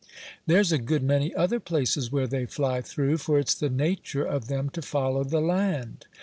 "There's 0.47 0.71
a 0.71 0.79
good 0.79 1.03
many 1.03 1.31
other 1.35 1.59
places 1.59 2.11
where 2.11 2.25
they 2.25 2.47
fly 2.47 2.81
through; 2.81 3.19
for 3.19 3.37
it's 3.37 3.53
the 3.53 3.69
nature 3.69 4.25
of 4.25 4.47
them 4.47 4.71
to 4.71 4.81
follow 4.81 5.23
the 5.23 5.41
land. 5.41 6.07